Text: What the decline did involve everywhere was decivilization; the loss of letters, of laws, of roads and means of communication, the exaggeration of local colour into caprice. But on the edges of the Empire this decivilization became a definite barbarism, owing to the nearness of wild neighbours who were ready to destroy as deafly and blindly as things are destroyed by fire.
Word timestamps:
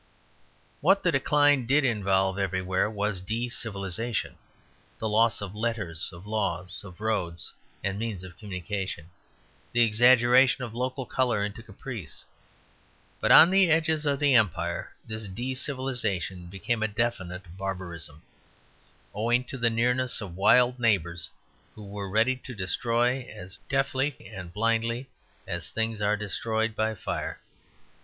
What 0.79 1.03
the 1.03 1.11
decline 1.11 1.67
did 1.67 1.85
involve 1.85 2.39
everywhere 2.39 2.89
was 2.89 3.21
decivilization; 3.21 4.33
the 4.97 5.07
loss 5.07 5.43
of 5.43 5.53
letters, 5.55 6.09
of 6.11 6.25
laws, 6.25 6.83
of 6.83 6.99
roads 6.99 7.53
and 7.83 7.99
means 7.99 8.23
of 8.23 8.35
communication, 8.39 9.11
the 9.73 9.81
exaggeration 9.83 10.63
of 10.63 10.73
local 10.73 11.05
colour 11.05 11.45
into 11.45 11.61
caprice. 11.61 12.25
But 13.19 13.31
on 13.31 13.51
the 13.51 13.69
edges 13.69 14.07
of 14.07 14.17
the 14.19 14.33
Empire 14.33 14.91
this 15.05 15.27
decivilization 15.27 16.49
became 16.49 16.81
a 16.81 16.87
definite 16.87 17.55
barbarism, 17.55 18.23
owing 19.13 19.43
to 19.43 19.57
the 19.59 19.69
nearness 19.69 20.19
of 20.19 20.35
wild 20.35 20.79
neighbours 20.79 21.29
who 21.75 21.85
were 21.85 22.09
ready 22.09 22.35
to 22.37 22.55
destroy 22.55 23.21
as 23.31 23.59
deafly 23.69 24.17
and 24.33 24.51
blindly 24.51 25.11
as 25.45 25.69
things 25.69 26.01
are 26.01 26.17
destroyed 26.17 26.75
by 26.75 26.95
fire. 26.95 27.39